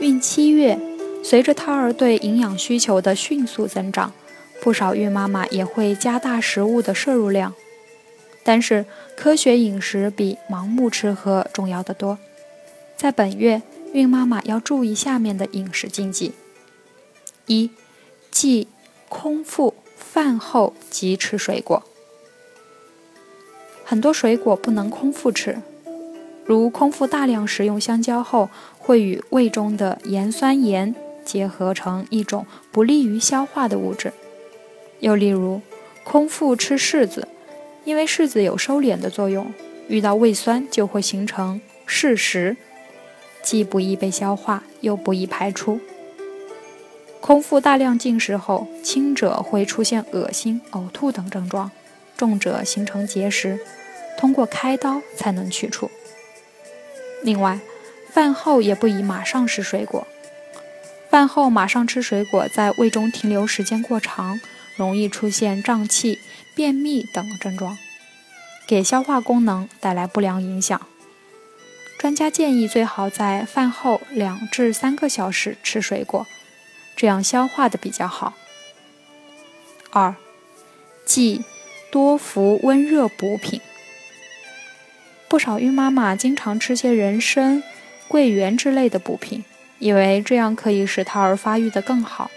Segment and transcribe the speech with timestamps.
[0.00, 0.78] 孕七月，
[1.22, 4.12] 随着胎儿对营养需求的迅速增长，
[4.60, 7.54] 不少孕妈妈也会加大食物的摄入量。
[8.42, 8.84] 但是，
[9.16, 12.18] 科学饮食比盲目吃喝重要的多。
[12.96, 13.62] 在本月，
[13.92, 16.32] 孕妈妈要注意下面的饮食禁忌：
[17.46, 17.70] 一、
[18.30, 18.68] 忌
[19.08, 21.82] 空腹饭后即吃水果。
[23.84, 25.62] 很多水果不能空腹吃。
[26.46, 28.50] 如空腹大量食用香蕉后，
[28.84, 34.12] 会与胃中的盐酸盐结合成一种不利于消化的物质。
[35.00, 35.62] 又例如，
[36.04, 37.26] 空腹吃柿子，
[37.84, 39.52] 因为柿子有收敛的作用，
[39.88, 42.58] 遇到胃酸就会形成柿石，
[43.42, 45.80] 既不易被消化，又不易排出。
[47.22, 51.70] 空腹大量进食后，轻者会出现恶心、呕吐等症状，
[52.18, 53.58] 重者形成结石，
[54.18, 55.90] 通过开刀才能取出。
[57.22, 57.58] 另外，
[58.14, 60.06] 饭后也不宜马上吃水果。
[61.10, 64.40] 饭后马上吃水果，在胃中停留时间过长，
[64.76, 66.20] 容易出现胀气、
[66.54, 67.76] 便秘等症状，
[68.68, 70.80] 给消化功能带来不良影响。
[71.98, 76.24] 专家建议，最好在饭后两至三个小时吃水果，
[76.94, 78.34] 这样消化的比较好。
[79.90, 80.14] 二，
[81.04, 81.44] 忌
[81.90, 83.60] 多服温热补品。
[85.28, 87.62] 不少孕妈妈经常吃些人参、
[88.14, 89.44] 桂圆之类的补品，
[89.80, 92.30] 以为这样可以使胎儿发育得更好。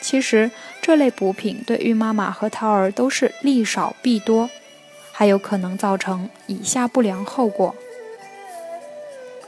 [0.00, 4.48] 其实，这类补品对孕妈妈和胎儿都是利少弊多，
[5.10, 7.74] 还有可能造成以下不良后果：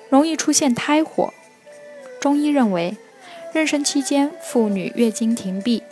[0.08, 1.32] 容易出现胎火。
[2.20, 2.96] 中医认为，
[3.54, 5.84] 妊娠期间妇女月经停闭，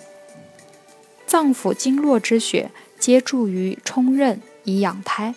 [1.24, 5.36] 脏腑经络之血皆助于充任以养胎。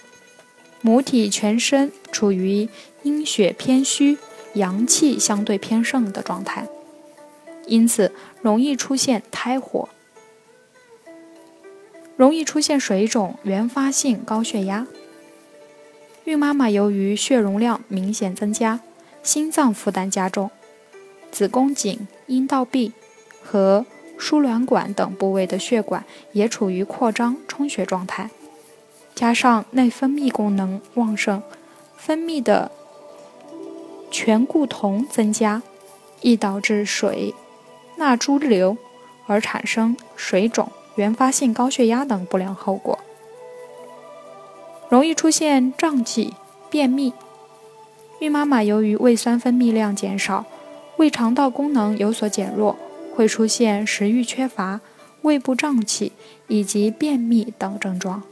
[0.82, 2.70] 母体全身处于
[3.04, 4.18] 阴血偏虚、
[4.54, 6.68] 阳气相对偏盛的状态，
[7.66, 9.90] 因此容易出现胎火，
[12.16, 14.88] 容易出现水肿、原发性高血压。
[16.24, 18.80] 孕妈妈由于血容量明显增加，
[19.22, 20.50] 心脏负担加重，
[21.32, 22.94] 子宫颈、阴道壁
[23.44, 23.86] 和
[24.18, 28.30] 输卵管等部位的血管也处于扩张充血状态。
[29.20, 31.44] 加上内分泌功能旺盛，
[31.98, 32.72] 分泌的
[34.10, 35.62] 醛固酮增加，
[36.22, 37.36] 易导致水
[37.98, 38.78] 钠潴留，
[39.28, 42.98] 而产生水肿、原发性高血压等不良后果。
[44.88, 46.34] 容易出现胀气、
[46.70, 47.12] 便秘。
[48.22, 50.46] 孕妈妈由于胃酸分泌量减少，
[50.96, 52.78] 胃肠道功能有所减弱，
[53.14, 54.80] 会出现食欲缺乏、
[55.24, 56.14] 胃部胀气
[56.48, 58.24] 以及便秘等症状。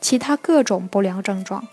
[0.00, 1.66] 其他各种不良症状。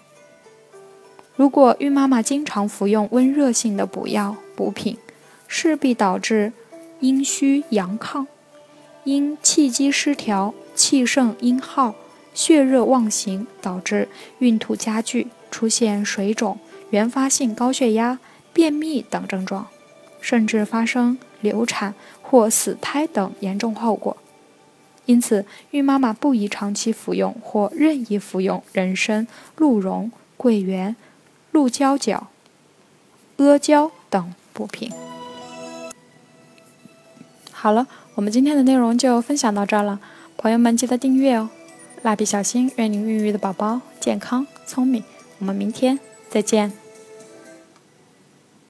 [1.36, 4.98] 如果孕妈妈经常服用温热性的补药补品，
[5.48, 6.54] 势必导致
[7.02, 8.26] 阴虚阳亢，
[9.04, 11.94] 因气机失调、气盛阴耗、
[12.34, 14.08] 血热妄行，导致
[14.40, 16.58] 孕吐加剧，出现水肿、
[16.90, 18.20] 原发性高血压、
[18.54, 19.68] 便秘等症状，
[20.22, 24.16] 甚至发生流产或死胎等严重后果。
[25.06, 29.28] 因此，孕妈妈不宜长期服用或任意服用人参、
[29.58, 30.96] 鹿茸、桂圆、
[31.52, 32.28] 鹿胶角、
[33.38, 34.92] 阿胶等补品。
[37.52, 40.00] 好了，我们今天的内容就分享到这儿了，
[40.38, 41.50] 朋友们记得订阅哦！
[42.02, 45.04] 蜡笔小新，愿您孕育的宝宝健康聪明。
[45.40, 46.00] 我们明天
[46.30, 46.85] 再见。